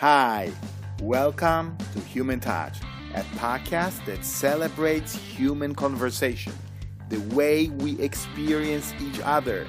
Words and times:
Hi, 0.00 0.52
welcome 1.00 1.74
to 1.94 2.00
Human 2.00 2.38
Touch, 2.38 2.80
a 3.14 3.22
podcast 3.38 4.04
that 4.04 4.26
celebrates 4.26 5.14
human 5.14 5.74
conversation, 5.74 6.52
the 7.08 7.20
way 7.34 7.68
we 7.68 7.98
experience 7.98 8.92
each 9.00 9.18
other. 9.20 9.66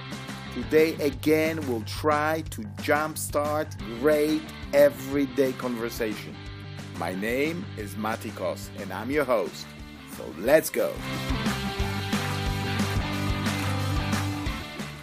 Today, 0.54 0.96
again, 0.96 1.66
we'll 1.70 1.84
try 1.84 2.44
to 2.50 2.64
jumpstart 2.84 3.78
great 4.02 4.42
everyday 4.74 5.54
conversation. 5.54 6.36
My 6.98 7.16
name 7.16 7.64
is 7.78 7.96
Matikos, 7.96 8.68
and 8.82 8.92
I'm 8.92 9.10
your 9.10 9.24
host. 9.24 9.66
So 10.18 10.26
let's 10.40 10.70
go. 10.70 10.94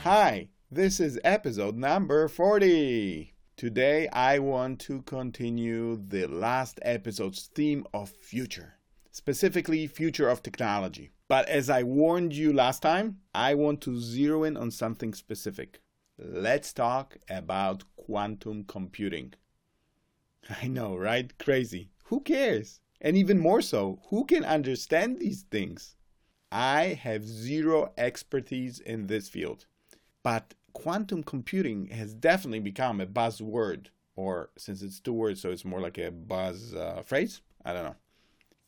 Hi, 0.03 0.49
this 0.71 1.01
is 1.01 1.19
episode 1.25 1.79
number 1.79 2.29
40. 2.29 3.34
Today, 3.57 4.09
I 4.09 4.41
want 4.41 4.81
to 4.81 5.03
continue 5.03 5.97
the 5.97 6.27
last 6.27 6.81
episode's 6.83 7.51
theme 7.55 7.87
of 7.95 8.11
future, 8.11 8.75
specifically, 9.13 9.87
future 9.87 10.29
of 10.29 10.43
technology. 10.43 11.13
But 11.29 11.49
as 11.49 11.71
I 11.71 11.85
warned 11.85 12.33
you 12.33 12.53
last 12.53 12.83
time, 12.83 13.19
I 13.33 13.55
want 13.55 13.81
to 13.83 14.01
zero 14.01 14.43
in 14.43 14.57
on 14.57 14.73
something 14.73 15.15
specific. 15.15 15.81
Let's 16.19 16.73
talk 16.73 17.17
about 17.31 17.85
quantum 17.95 18.65
computing. 18.65 19.35
I 20.61 20.67
know, 20.67 20.97
right? 20.97 21.33
Crazy. 21.39 21.91
Who 22.07 22.23
cares? 22.23 22.81
And 23.01 23.17
even 23.17 23.39
more 23.39 23.63
so, 23.63 24.01
who 24.09 24.25
can 24.25 24.45
understand 24.45 25.21
these 25.21 25.43
things? 25.43 25.95
I 26.51 26.99
have 27.01 27.25
zero 27.25 27.93
expertise 27.97 28.81
in 28.81 29.07
this 29.07 29.29
field. 29.29 29.67
But 30.25 30.55
quantum 30.75 31.23
computing 31.23 31.87
has 31.87 32.13
definitely 32.13 32.61
become 32.61 33.01
a 33.01 33.07
buzzword, 33.07 33.87
or 34.17 34.51
since 34.59 34.83
it's 34.83 35.01
two 35.01 35.15
words, 35.15 35.41
so 35.41 35.51
it's 35.51 35.65
more 35.65 35.81
like 35.81 35.97
a 35.97 36.11
buzz 36.11 36.75
uh, 36.75 37.03
phrase. 37.03 37.41
I 37.65 37.73
don't 37.73 37.85
know. 37.85 37.97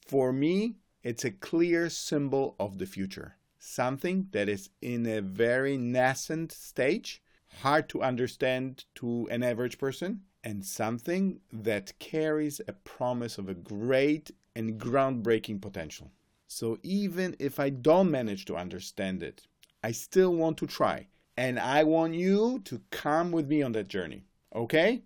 For 0.07 0.33
me, 0.33 0.77
it's 1.03 1.25
a 1.25 1.31
clear 1.31 1.91
symbol 1.91 2.57
of 2.59 2.79
the 2.79 2.87
future, 2.87 3.37
something 3.59 4.29
that 4.31 4.49
is 4.49 4.71
in 4.81 5.05
a 5.07 5.21
very 5.21 5.77
nascent 5.77 6.53
stage, 6.53 7.23
hard 7.61 7.89
to 7.91 8.03
understand 8.03 8.85
to 8.97 9.29
an 9.31 9.43
average 9.43 9.79
person, 9.79 10.23
and 10.43 10.65
something 10.65 11.41
that 11.53 11.99
carries 11.99 12.61
a 12.67 12.73
promise 12.73 13.37
of 13.37 13.49
a 13.49 13.55
great 13.55 14.31
and 14.55 14.81
groundbreaking 14.81 15.61
potential. 15.61 16.11
So 16.47 16.79
even 16.83 17.35
if 17.39 17.59
I 17.59 17.71
don't 17.71 18.11
manage 18.11 18.45
to 18.47 18.57
understand 18.57 19.23
it, 19.23 19.43
I 19.83 19.91
still 19.91 20.33
want 20.35 20.57
to 20.59 20.67
try 20.67 21.09
and 21.37 21.59
I 21.59 21.85
want 21.85 22.15
you 22.15 22.61
to 22.65 22.81
come 22.91 23.31
with 23.31 23.47
me 23.49 23.63
on 23.63 23.73
that 23.73 23.89
journey. 23.89 24.25
Okay? 24.55 25.03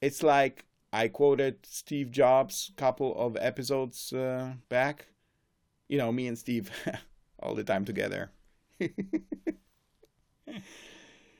It's 0.00 0.22
like 0.22 0.64
I 0.92 1.08
quoted 1.08 1.58
Steve 1.64 2.10
Jobs 2.10 2.72
a 2.72 2.80
couple 2.80 3.16
of 3.18 3.36
episodes 3.40 4.12
uh, 4.12 4.54
back. 4.68 5.06
You 5.88 5.98
know, 5.98 6.10
me 6.12 6.26
and 6.26 6.38
Steve 6.38 6.70
all 7.38 7.54
the 7.54 7.64
time 7.64 7.84
together. 7.84 8.32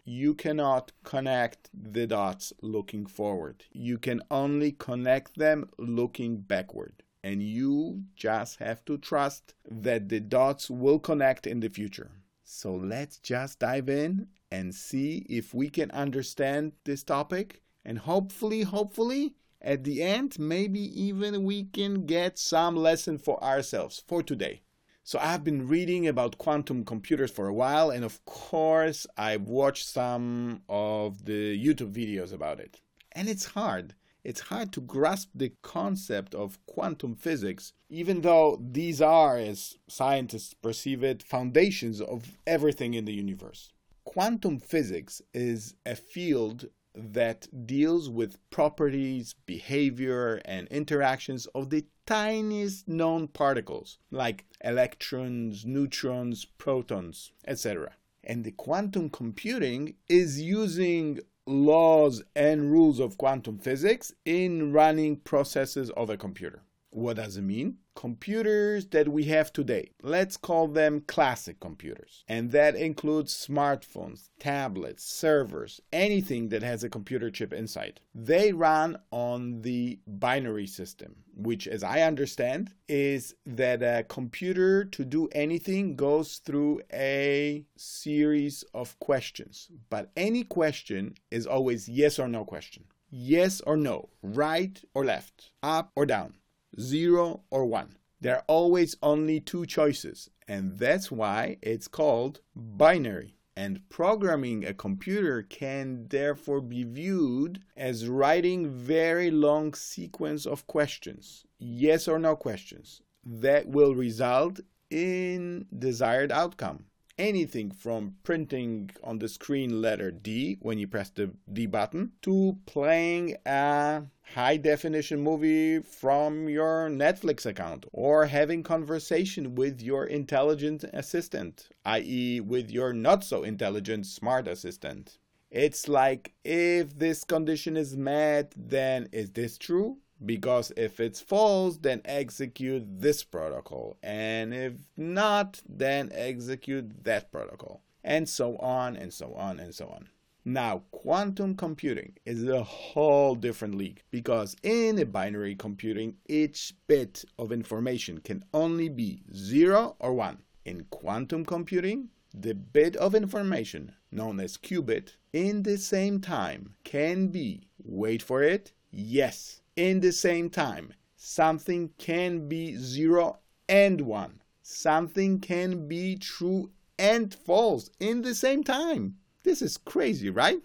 you 0.04 0.34
cannot 0.34 0.92
connect 1.02 1.68
the 1.72 2.06
dots 2.06 2.52
looking 2.62 3.06
forward. 3.06 3.64
You 3.72 3.98
can 3.98 4.22
only 4.30 4.72
connect 4.72 5.36
them 5.36 5.70
looking 5.78 6.38
backward. 6.38 7.02
And 7.22 7.42
you 7.42 8.04
just 8.16 8.60
have 8.60 8.84
to 8.86 8.96
trust 8.96 9.54
that 9.70 10.08
the 10.08 10.20
dots 10.20 10.70
will 10.70 10.98
connect 10.98 11.46
in 11.46 11.60
the 11.60 11.68
future. 11.68 12.12
So 12.52 12.74
let's 12.74 13.18
just 13.18 13.60
dive 13.60 13.88
in 13.88 14.26
and 14.50 14.74
see 14.74 15.24
if 15.28 15.54
we 15.54 15.70
can 15.70 15.88
understand 15.92 16.72
this 16.84 17.04
topic. 17.04 17.62
And 17.84 17.96
hopefully, 17.96 18.62
hopefully, 18.62 19.34
at 19.62 19.84
the 19.84 20.02
end, 20.02 20.36
maybe 20.36 20.80
even 21.00 21.44
we 21.44 21.64
can 21.64 22.06
get 22.06 22.38
some 22.38 22.74
lesson 22.74 23.18
for 23.18 23.42
ourselves 23.42 24.02
for 24.06 24.24
today. 24.24 24.62
So 25.04 25.20
I've 25.20 25.44
been 25.44 25.68
reading 25.68 26.08
about 26.08 26.38
quantum 26.38 26.84
computers 26.84 27.30
for 27.30 27.46
a 27.46 27.54
while, 27.54 27.88
and 27.88 28.04
of 28.04 28.22
course, 28.24 29.06
I've 29.16 29.48
watched 29.48 29.86
some 29.86 30.62
of 30.68 31.26
the 31.26 31.56
YouTube 31.56 31.92
videos 31.92 32.32
about 32.32 32.58
it. 32.58 32.80
And 33.12 33.28
it's 33.28 33.44
hard 33.46 33.94
it's 34.24 34.40
hard 34.40 34.72
to 34.72 34.80
grasp 34.80 35.30
the 35.34 35.52
concept 35.62 36.34
of 36.34 36.58
quantum 36.66 37.14
physics, 37.14 37.72
even 37.88 38.20
though 38.20 38.60
these 38.60 39.00
are, 39.00 39.36
as 39.36 39.78
scientists 39.88 40.54
perceive 40.54 41.02
it, 41.02 41.22
foundations 41.22 42.00
of 42.00 42.38
everything 42.46 42.94
in 42.94 43.04
the 43.04 43.14
universe. 43.14 43.72
Quantum 44.04 44.58
physics 44.58 45.22
is 45.32 45.74
a 45.86 45.94
field 45.94 46.66
that 46.94 47.46
deals 47.66 48.10
with 48.10 48.38
properties, 48.50 49.34
behavior, 49.46 50.40
and 50.44 50.66
interactions 50.68 51.46
of 51.54 51.70
the 51.70 51.86
tiniest 52.06 52.88
known 52.88 53.28
particles, 53.28 53.98
like 54.10 54.44
electrons, 54.62 55.64
neutrons, 55.64 56.44
protons, 56.44 57.30
etc. 57.46 57.92
And 58.24 58.44
the 58.44 58.50
quantum 58.50 59.08
computing 59.08 59.94
is 60.08 60.40
using 60.40 61.20
laws 61.50 62.22
and 62.34 62.70
rules 62.70 63.00
of 63.00 63.18
quantum 63.18 63.58
physics 63.58 64.12
in 64.24 64.72
running 64.72 65.16
processes 65.16 65.90
of 65.90 66.08
a 66.08 66.16
computer. 66.16 66.62
What 66.92 67.16
does 67.16 67.36
it 67.36 67.42
mean? 67.42 67.76
Computers 67.94 68.86
that 68.88 69.08
we 69.08 69.24
have 69.24 69.52
today, 69.52 69.92
let's 70.02 70.36
call 70.36 70.66
them 70.66 71.02
classic 71.06 71.60
computers. 71.60 72.24
And 72.26 72.50
that 72.50 72.74
includes 72.74 73.46
smartphones, 73.46 74.30
tablets, 74.40 75.04
servers, 75.04 75.80
anything 75.92 76.48
that 76.48 76.64
has 76.64 76.82
a 76.82 76.88
computer 76.88 77.30
chip 77.30 77.52
inside. 77.52 78.00
They 78.12 78.52
run 78.52 78.98
on 79.12 79.62
the 79.62 80.00
binary 80.06 80.66
system, 80.66 81.16
which, 81.36 81.68
as 81.68 81.84
I 81.84 82.00
understand, 82.02 82.74
is 82.88 83.36
that 83.46 83.82
a 83.82 84.04
computer 84.08 84.84
to 84.86 85.04
do 85.04 85.28
anything 85.30 85.94
goes 85.94 86.38
through 86.38 86.80
a 86.92 87.66
series 87.76 88.64
of 88.74 88.98
questions. 88.98 89.68
But 89.90 90.10
any 90.16 90.42
question 90.42 91.14
is 91.30 91.46
always 91.46 91.88
yes 91.88 92.18
or 92.18 92.26
no 92.26 92.44
question. 92.44 92.84
Yes 93.10 93.60
or 93.60 93.76
no, 93.76 94.08
right 94.22 94.82
or 94.94 95.04
left, 95.04 95.50
up 95.62 95.92
or 95.94 96.06
down 96.06 96.34
0 96.78 97.42
or 97.50 97.64
1. 97.64 97.96
There 98.20 98.36
are 98.36 98.44
always 98.46 98.96
only 99.02 99.40
two 99.40 99.64
choices, 99.64 100.28
and 100.46 100.78
that's 100.78 101.10
why 101.10 101.56
it's 101.62 101.88
called 101.88 102.40
binary. 102.54 103.36
And 103.56 103.88
programming 103.88 104.64
a 104.64 104.74
computer 104.74 105.42
can 105.42 106.06
therefore 106.08 106.60
be 106.60 106.84
viewed 106.84 107.62
as 107.76 108.08
writing 108.08 108.70
very 108.70 109.30
long 109.30 109.74
sequence 109.74 110.46
of 110.46 110.66
questions, 110.66 111.44
yes 111.58 112.08
or 112.08 112.18
no 112.18 112.36
questions, 112.36 113.02
that 113.24 113.68
will 113.68 113.94
result 113.94 114.60
in 114.90 115.66
desired 115.78 116.32
outcome 116.32 116.84
anything 117.20 117.70
from 117.70 118.16
printing 118.22 118.90
on 119.04 119.18
the 119.18 119.28
screen 119.28 119.82
letter 119.82 120.10
D 120.10 120.56
when 120.60 120.78
you 120.78 120.88
press 120.88 121.10
the 121.10 121.30
D 121.52 121.66
button 121.66 122.12
to 122.22 122.56
playing 122.64 123.36
a 123.44 124.04
high 124.34 124.56
definition 124.56 125.20
movie 125.20 125.80
from 125.80 126.48
your 126.48 126.88
Netflix 126.88 127.44
account 127.44 127.84
or 127.92 128.26
having 128.26 128.62
conversation 128.62 129.54
with 129.54 129.82
your 129.82 130.06
intelligent 130.06 130.84
assistant, 130.94 131.68
i.e. 131.84 132.40
with 132.40 132.70
your 132.70 132.94
not 132.94 133.22
so 133.22 133.42
intelligent 133.42 134.06
smart 134.06 134.48
assistant. 134.48 135.18
It's 135.50 135.88
like 135.88 136.32
if 136.42 136.98
this 136.98 137.24
condition 137.24 137.76
is 137.76 137.96
met, 137.96 138.54
then 138.56 139.08
is 139.12 139.30
this 139.30 139.58
true? 139.58 139.98
Because 140.24 140.72
if 140.76 141.00
it's 141.00 141.20
false 141.20 141.78
then 141.78 142.02
execute 142.04 142.84
this 143.00 143.24
protocol. 143.24 143.96
And 144.02 144.52
if 144.54 144.74
not 144.96 145.60
then 145.68 146.10
execute 146.12 147.04
that 147.04 147.30
protocol. 147.32 147.82
And 148.02 148.28
so 148.28 148.56
on 148.58 148.96
and 148.96 149.12
so 149.12 149.34
on 149.34 149.60
and 149.60 149.74
so 149.74 149.88
on. 149.88 150.08
Now 150.44 150.82
quantum 150.90 151.54
computing 151.54 152.14
is 152.24 152.48
a 152.48 152.62
whole 152.62 153.34
different 153.34 153.74
league. 153.74 154.02
Because 154.10 154.56
in 154.62 154.98
a 154.98 155.04
binary 155.04 155.54
computing 155.54 156.16
each 156.28 156.74
bit 156.86 157.24
of 157.38 157.52
information 157.52 158.20
can 158.20 158.44
only 158.54 158.88
be 158.88 159.22
0 159.34 159.96
or 159.98 160.14
1 160.14 160.38
in 160.64 160.84
quantum 160.90 161.44
computing 161.44 162.08
the 162.34 162.54
bit 162.54 162.94
of 162.96 163.14
information 163.14 163.92
known 164.12 164.38
as 164.38 164.56
qubit 164.56 165.16
in 165.32 165.62
the 165.64 165.76
same 165.76 166.20
time 166.20 166.74
can 166.84 167.26
be 167.28 167.66
wait 167.82 168.22
for 168.22 168.42
it 168.42 168.72
yes 168.92 169.62
in 169.80 170.00
the 170.00 170.12
same 170.12 170.50
time. 170.50 170.92
Something 171.16 171.88
can 171.96 172.48
be 172.48 172.76
0 172.76 173.38
and 173.66 174.02
1. 174.02 174.42
Something 174.62 175.40
can 175.40 175.88
be 175.88 176.16
true 176.16 176.70
and 176.98 177.34
false 177.34 177.88
in 177.98 178.20
the 178.20 178.34
same 178.34 178.62
time. 178.62 179.16
This 179.42 179.62
is 179.62 179.78
crazy, 179.78 180.28
right? 180.28 180.60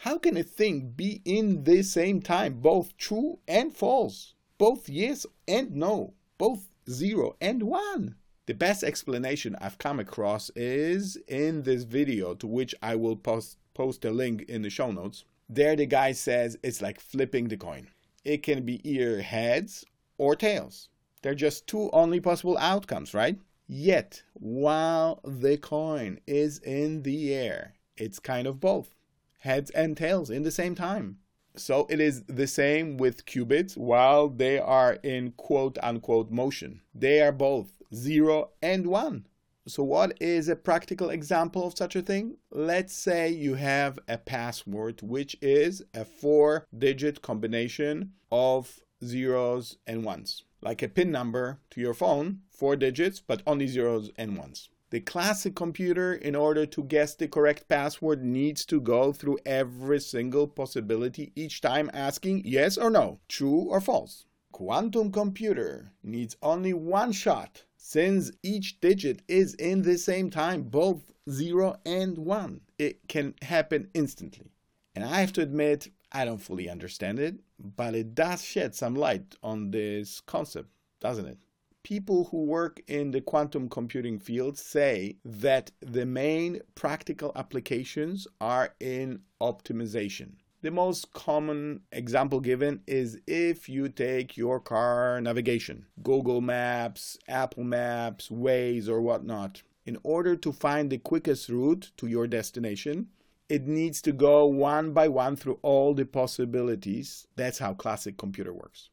How 0.00 0.18
can 0.18 0.36
a 0.36 0.42
thing 0.42 0.92
be 0.96 1.22
in 1.24 1.62
the 1.62 1.82
same 1.82 2.20
time 2.20 2.54
both 2.54 2.96
true 2.96 3.38
and 3.46 3.72
false? 3.72 4.34
Both 4.58 4.88
yes 4.88 5.26
and 5.46 5.76
no, 5.76 6.14
both 6.36 6.68
0 6.90 7.36
and 7.40 7.62
1. 7.62 8.16
The 8.46 8.54
best 8.54 8.82
explanation 8.82 9.54
I've 9.60 9.78
come 9.78 10.00
across 10.00 10.50
is 10.56 11.16
in 11.28 11.62
this 11.62 11.84
video, 11.84 12.34
to 12.34 12.48
which 12.48 12.74
I 12.82 12.96
will 12.96 13.16
post, 13.16 13.58
post 13.74 14.04
a 14.04 14.10
link 14.10 14.42
in 14.48 14.62
the 14.62 14.70
show 14.70 14.90
notes. 14.90 15.24
There, 15.48 15.76
the 15.76 15.86
guy 15.86 16.10
says 16.10 16.58
it's 16.64 16.82
like 16.82 16.98
flipping 16.98 17.46
the 17.46 17.56
coin 17.56 17.86
It 18.26 18.42
can 18.42 18.64
be 18.64 18.80
either 18.82 19.22
heads 19.22 19.84
or 20.18 20.34
tails. 20.34 20.88
They're 21.22 21.36
just 21.36 21.68
two 21.68 21.90
only 21.92 22.18
possible 22.18 22.58
outcomes, 22.58 23.14
right? 23.14 23.38
Yet, 23.68 24.24
while 24.34 25.20
the 25.22 25.56
coin 25.56 26.18
is 26.26 26.58
in 26.58 27.04
the 27.04 27.32
air, 27.32 27.74
it's 27.96 28.18
kind 28.18 28.48
of 28.48 28.58
both 28.58 28.96
heads 29.38 29.70
and 29.70 29.96
tails 29.96 30.28
in 30.28 30.42
the 30.42 30.50
same 30.50 30.74
time. 30.74 31.18
So 31.54 31.86
it 31.88 32.00
is 32.00 32.24
the 32.24 32.48
same 32.48 32.96
with 32.96 33.26
qubits 33.26 33.76
while 33.76 34.28
they 34.28 34.58
are 34.58 34.94
in 35.04 35.30
quote 35.36 35.78
unquote 35.80 36.32
motion. 36.32 36.80
They 36.92 37.20
are 37.20 37.30
both 37.30 37.80
0 37.94 38.50
and 38.60 38.88
1. 38.88 39.26
So, 39.68 39.82
what 39.82 40.16
is 40.20 40.48
a 40.48 40.54
practical 40.54 41.10
example 41.10 41.66
of 41.66 41.76
such 41.76 41.96
a 41.96 42.02
thing? 42.02 42.36
Let's 42.52 42.94
say 42.94 43.30
you 43.30 43.54
have 43.54 43.98
a 44.06 44.16
password 44.16 45.02
which 45.02 45.36
is 45.42 45.82
a 45.92 46.04
four 46.04 46.68
digit 46.78 47.20
combination 47.20 48.12
of 48.30 48.78
zeros 49.02 49.76
and 49.84 50.04
ones, 50.04 50.44
like 50.62 50.82
a 50.82 50.88
PIN 50.88 51.10
number 51.10 51.58
to 51.70 51.80
your 51.80 51.94
phone, 51.94 52.42
four 52.48 52.76
digits, 52.76 53.18
but 53.18 53.42
only 53.44 53.66
zeros 53.66 54.12
and 54.16 54.38
ones. 54.38 54.68
The 54.90 55.00
classic 55.00 55.56
computer, 55.56 56.14
in 56.14 56.36
order 56.36 56.64
to 56.64 56.84
guess 56.84 57.16
the 57.16 57.26
correct 57.26 57.66
password, 57.66 58.22
needs 58.22 58.64
to 58.66 58.80
go 58.80 59.12
through 59.12 59.40
every 59.44 59.98
single 59.98 60.46
possibility 60.46 61.32
each 61.34 61.60
time 61.60 61.90
asking 61.92 62.42
yes 62.44 62.78
or 62.78 62.88
no, 62.88 63.18
true 63.26 63.62
or 63.62 63.80
false. 63.80 64.26
Quantum 64.52 65.10
computer 65.10 65.90
needs 66.04 66.36
only 66.40 66.72
one 66.72 67.10
shot 67.10 67.64
since 67.88 68.32
each 68.42 68.80
digit 68.80 69.22
is 69.28 69.54
in 69.54 69.82
the 69.82 69.96
same 69.96 70.28
time, 70.28 70.64
both 70.64 71.12
0 71.30 71.76
and 71.86 72.18
1. 72.18 72.60
It 72.80 73.06
can 73.06 73.34
happen 73.42 73.88
instantly. 73.94 74.50
And 74.96 75.04
I 75.04 75.20
have 75.20 75.32
to 75.34 75.40
admit, 75.40 75.92
I 76.10 76.24
don't 76.24 76.42
fully 76.42 76.68
understand 76.68 77.20
it, 77.20 77.36
but 77.60 77.94
it 77.94 78.12
does 78.16 78.42
shed 78.42 78.74
some 78.74 78.96
light 78.96 79.36
on 79.40 79.70
this 79.70 80.20
concept, 80.20 80.70
doesn't 81.00 81.26
it? 81.26 81.38
people 81.84 82.24
who 82.32 82.42
work 82.42 82.82
in 82.88 83.12
the 83.12 83.20
quantum 83.20 83.68
computing 83.68 84.18
field 84.18 84.58
say 84.58 85.14
that 85.24 85.70
the 85.78 86.04
main 86.04 86.60
practical 86.74 87.30
applications 87.36 88.26
are 88.40 88.74
in 88.80 89.20
optimization. 89.40 90.32
The 90.62 90.70
most 90.70 91.12
common 91.12 91.82
example 91.92 92.40
given 92.40 92.80
is 92.86 93.18
if 93.26 93.68
you 93.68 93.90
take 93.90 94.38
your 94.38 94.58
car 94.58 95.20
navigation, 95.20 95.84
Google 96.02 96.40
Maps, 96.40 97.18
Apple 97.28 97.62
Maps, 97.62 98.30
Waze, 98.30 98.88
or 98.88 99.02
whatnot. 99.02 99.62
In 99.84 99.98
order 100.02 100.34
to 100.34 100.52
find 100.52 100.90
the 100.90 100.98
quickest 100.98 101.50
route 101.50 101.92
to 101.98 102.06
your 102.06 102.26
destination, 102.26 103.08
it 103.48 103.66
needs 103.66 104.00
to 104.02 104.12
go 104.12 104.46
one 104.46 104.92
by 104.92 105.08
one 105.08 105.36
through 105.36 105.58
all 105.60 105.94
the 105.94 106.06
possibilities. 106.06 107.26
That's 107.36 107.58
how 107.58 107.74
classic 107.74 108.16
computer 108.16 108.52
works. 108.52 108.88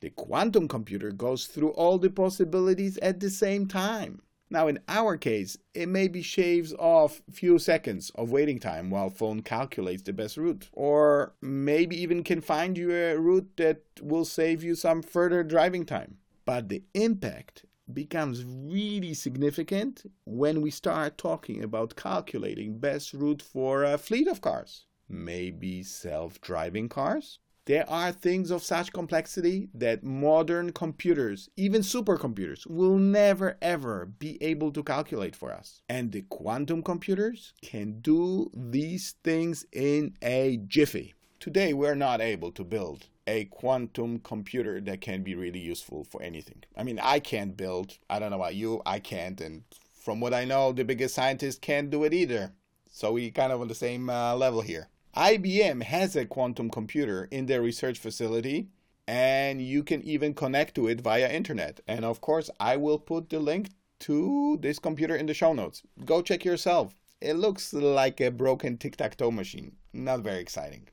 The 0.00 0.10
quantum 0.10 0.68
computer 0.68 1.10
goes 1.10 1.46
through 1.46 1.70
all 1.70 1.98
the 1.98 2.08
possibilities 2.08 2.98
at 2.98 3.18
the 3.18 3.30
same 3.30 3.66
time. 3.66 4.22
Now, 4.50 4.66
in 4.66 4.78
our 4.88 5.16
case, 5.16 5.58
it 5.74 5.88
maybe 5.88 6.22
shaves 6.22 6.72
off 6.74 7.20
few 7.30 7.58
seconds 7.58 8.10
of 8.14 8.30
waiting 8.30 8.58
time 8.58 8.88
while 8.88 9.10
phone 9.10 9.42
calculates 9.42 10.02
the 10.02 10.12
best 10.14 10.38
route, 10.38 10.70
or 10.72 11.34
maybe 11.42 12.00
even 12.00 12.24
can 12.24 12.40
find 12.40 12.78
you 12.78 12.90
a 12.92 13.18
route 13.18 13.50
that 13.56 13.82
will 14.00 14.24
save 14.24 14.64
you 14.64 14.74
some 14.74 15.02
further 15.02 15.44
driving 15.44 15.84
time. 15.84 16.16
But 16.46 16.70
the 16.70 16.82
impact 16.94 17.66
becomes 17.92 18.44
really 18.44 19.12
significant 19.12 20.10
when 20.24 20.62
we 20.62 20.70
start 20.70 21.18
talking 21.18 21.62
about 21.62 21.96
calculating 21.96 22.78
best 22.78 23.12
route 23.12 23.42
for 23.42 23.84
a 23.84 23.98
fleet 23.98 24.28
of 24.28 24.40
cars. 24.40 24.86
Maybe 25.10 25.82
self-driving 25.82 26.88
cars? 26.88 27.38
There 27.68 27.84
are 27.90 28.12
things 28.12 28.50
of 28.50 28.62
such 28.62 28.94
complexity 28.94 29.68
that 29.74 30.02
modern 30.02 30.72
computers, 30.72 31.50
even 31.54 31.82
supercomputers, 31.82 32.66
will 32.66 32.96
never 32.96 33.58
ever 33.60 34.06
be 34.06 34.42
able 34.42 34.72
to 34.72 34.82
calculate 34.82 35.36
for 35.36 35.52
us. 35.52 35.82
And 35.86 36.10
the 36.10 36.22
quantum 36.22 36.82
computers 36.82 37.52
can 37.60 38.00
do 38.00 38.50
these 38.54 39.16
things 39.22 39.66
in 39.70 40.14
a 40.22 40.60
jiffy. 40.66 41.12
Today, 41.40 41.74
we're 41.74 41.94
not 41.94 42.22
able 42.22 42.52
to 42.52 42.64
build 42.64 43.04
a 43.26 43.44
quantum 43.44 44.20
computer 44.20 44.80
that 44.80 45.02
can 45.02 45.22
be 45.22 45.34
really 45.34 45.60
useful 45.60 46.04
for 46.04 46.22
anything. 46.22 46.64
I 46.74 46.84
mean, 46.84 46.98
I 46.98 47.20
can't 47.20 47.54
build, 47.54 47.98
I 48.08 48.18
don't 48.18 48.30
know 48.30 48.36
about 48.36 48.54
you, 48.54 48.80
I 48.86 48.98
can't. 48.98 49.38
And 49.42 49.64
from 49.92 50.20
what 50.20 50.32
I 50.32 50.46
know, 50.46 50.72
the 50.72 50.86
biggest 50.86 51.14
scientists 51.14 51.58
can't 51.58 51.90
do 51.90 52.04
it 52.04 52.14
either. 52.14 52.54
So 52.90 53.12
we 53.12 53.30
kind 53.30 53.52
of 53.52 53.60
on 53.60 53.68
the 53.68 53.74
same 53.74 54.08
uh, 54.08 54.34
level 54.36 54.62
here. 54.62 54.88
IBM 55.18 55.82
has 55.82 56.14
a 56.14 56.24
quantum 56.24 56.70
computer 56.70 57.26
in 57.32 57.46
their 57.46 57.60
research 57.60 57.98
facility 57.98 58.68
and 59.08 59.60
you 59.60 59.82
can 59.82 60.00
even 60.02 60.32
connect 60.32 60.76
to 60.76 60.86
it 60.86 61.00
via 61.00 61.28
internet. 61.28 61.80
And 61.88 62.04
of 62.04 62.20
course, 62.20 62.50
I 62.60 62.76
will 62.76 63.00
put 63.00 63.28
the 63.28 63.40
link 63.40 63.70
to 64.00 64.58
this 64.60 64.78
computer 64.78 65.16
in 65.16 65.26
the 65.26 65.34
show 65.34 65.52
notes. 65.52 65.82
Go 66.04 66.22
check 66.22 66.44
yourself. 66.44 66.94
It 67.20 67.34
looks 67.34 67.72
like 67.72 68.20
a 68.20 68.30
broken 68.30 68.78
tic-tac-toe 68.78 69.32
machine. 69.32 69.74
Not 69.92 70.20
very 70.20 70.38
exciting. 70.38 70.86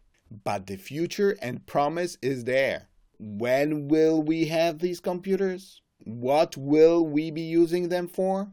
But 0.43 0.65
the 0.65 0.77
future 0.77 1.37
and 1.39 1.63
promise 1.67 2.17
is 2.23 2.45
there. 2.45 2.87
When 3.19 3.87
will 3.87 4.23
we 4.23 4.45
have 4.45 4.79
these 4.79 4.99
computers? 4.99 5.83
What 6.03 6.57
will 6.57 7.05
we 7.05 7.29
be 7.29 7.41
using 7.41 7.89
them 7.89 8.07
for? 8.07 8.51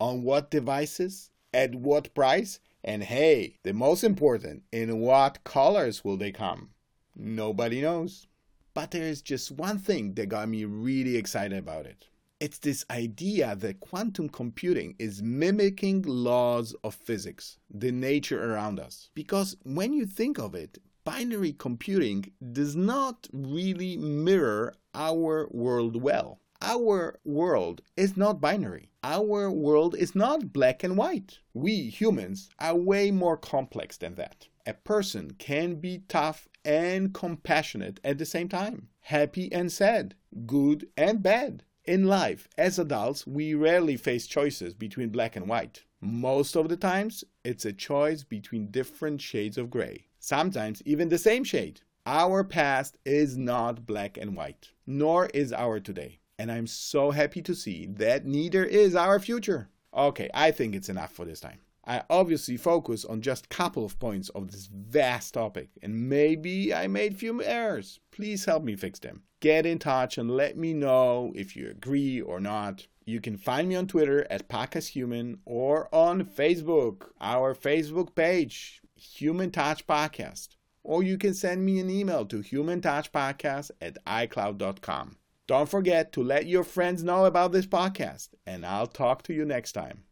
On 0.00 0.24
what 0.24 0.50
devices? 0.50 1.30
At 1.54 1.76
what 1.76 2.12
price? 2.12 2.58
And 2.84 3.04
hey, 3.04 3.58
the 3.62 3.72
most 3.72 4.02
important, 4.02 4.64
in 4.72 4.98
what 4.98 5.44
colors 5.44 6.04
will 6.04 6.16
they 6.16 6.32
come? 6.32 6.70
Nobody 7.14 7.80
knows. 7.80 8.26
But 8.74 8.90
there 8.90 9.04
is 9.04 9.22
just 9.22 9.52
one 9.52 9.78
thing 9.78 10.14
that 10.14 10.30
got 10.30 10.48
me 10.48 10.64
really 10.64 11.16
excited 11.16 11.58
about 11.58 11.86
it. 11.86 12.08
It's 12.40 12.58
this 12.58 12.84
idea 12.90 13.54
that 13.56 13.78
quantum 13.78 14.28
computing 14.28 14.96
is 14.98 15.22
mimicking 15.22 16.02
laws 16.02 16.74
of 16.82 16.94
physics, 16.94 17.58
the 17.70 17.92
nature 17.92 18.52
around 18.52 18.80
us. 18.80 19.10
Because 19.14 19.56
when 19.62 19.92
you 19.92 20.06
think 20.06 20.38
of 20.38 20.56
it, 20.56 20.78
binary 21.04 21.52
computing 21.52 22.32
does 22.52 22.74
not 22.74 23.28
really 23.32 23.96
mirror 23.96 24.74
our 24.94 25.46
world 25.52 26.02
well 26.02 26.40
our 26.62 27.18
world 27.24 27.82
is 27.96 28.16
not 28.16 28.40
binary. 28.40 28.92
Our 29.02 29.50
world 29.50 29.96
is 29.96 30.14
not 30.14 30.52
black 30.52 30.84
and 30.84 30.96
white. 30.96 31.40
We 31.52 31.90
humans 31.90 32.50
are 32.60 32.76
way 32.76 33.10
more 33.10 33.36
complex 33.36 33.96
than 33.96 34.14
that. 34.14 34.46
A 34.64 34.74
person 34.74 35.32
can 35.38 35.74
be 35.74 36.04
tough 36.08 36.48
and 36.64 37.12
compassionate 37.12 37.98
at 38.04 38.18
the 38.18 38.24
same 38.24 38.48
time, 38.48 38.88
happy 39.00 39.52
and 39.52 39.72
sad, 39.72 40.14
good 40.46 40.86
and 40.96 41.20
bad. 41.20 41.64
In 41.84 42.06
life, 42.06 42.48
as 42.56 42.78
adults, 42.78 43.26
we 43.26 43.54
rarely 43.54 43.96
face 43.96 44.28
choices 44.28 44.72
between 44.72 45.08
black 45.08 45.34
and 45.34 45.48
white. 45.48 45.82
Most 46.00 46.54
of 46.54 46.68
the 46.68 46.76
times, 46.76 47.24
it's 47.44 47.64
a 47.64 47.72
choice 47.72 48.22
between 48.22 48.70
different 48.70 49.20
shades 49.20 49.58
of 49.58 49.68
gray, 49.68 50.06
sometimes 50.20 50.80
even 50.86 51.08
the 51.08 51.18
same 51.18 51.42
shade. 51.42 51.80
Our 52.06 52.44
past 52.44 52.98
is 53.04 53.36
not 53.36 53.84
black 53.84 54.16
and 54.16 54.36
white, 54.36 54.70
nor 54.86 55.26
is 55.26 55.52
our 55.52 55.80
today. 55.80 56.20
And 56.42 56.50
I'm 56.50 56.66
so 56.66 57.12
happy 57.12 57.40
to 57.40 57.54
see 57.54 57.86
that 57.86 58.26
neither 58.26 58.64
is 58.64 58.96
our 58.96 59.20
future. 59.20 59.68
Okay, 59.96 60.28
I 60.34 60.50
think 60.50 60.74
it's 60.74 60.88
enough 60.88 61.12
for 61.12 61.24
this 61.24 61.38
time. 61.38 61.60
I 61.86 62.02
obviously 62.10 62.56
focus 62.56 63.04
on 63.04 63.20
just 63.20 63.48
couple 63.48 63.84
of 63.84 63.96
points 64.00 64.28
of 64.30 64.50
this 64.50 64.66
vast 64.66 65.34
topic, 65.34 65.68
and 65.84 66.08
maybe 66.08 66.74
I 66.74 66.88
made 66.88 67.16
few 67.16 67.44
errors. 67.44 68.00
Please 68.10 68.44
help 68.44 68.64
me 68.64 68.74
fix 68.74 68.98
them. 68.98 69.22
Get 69.38 69.66
in 69.66 69.78
touch 69.78 70.18
and 70.18 70.32
let 70.32 70.56
me 70.56 70.74
know 70.74 71.30
if 71.36 71.54
you 71.54 71.70
agree 71.70 72.20
or 72.20 72.40
not. 72.40 72.88
You 73.04 73.20
can 73.20 73.36
find 73.36 73.68
me 73.68 73.76
on 73.76 73.86
Twitter 73.86 74.26
at 74.28 74.48
PodcastHuman 74.48 75.38
or 75.44 75.88
on 75.94 76.24
Facebook, 76.24 77.10
our 77.20 77.54
Facebook 77.54 78.16
page, 78.16 78.82
Human 78.96 79.52
Touch 79.52 79.86
Podcast. 79.86 80.56
Or 80.82 81.04
you 81.04 81.18
can 81.18 81.34
send 81.34 81.64
me 81.64 81.78
an 81.78 81.88
email 81.88 82.26
to 82.26 82.38
humantouchpodcast 82.38 83.70
at 83.80 84.04
icloud.com. 84.04 85.18
Don't 85.52 85.68
forget 85.68 86.12
to 86.12 86.22
let 86.22 86.46
your 86.46 86.64
friends 86.64 87.04
know 87.04 87.26
about 87.26 87.52
this 87.52 87.66
podcast, 87.66 88.28
and 88.46 88.64
I'll 88.64 88.86
talk 88.86 89.22
to 89.24 89.34
you 89.34 89.44
next 89.44 89.72
time. 89.72 90.04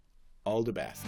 All 0.44 0.62
the 0.62 0.74
best. 0.74 1.02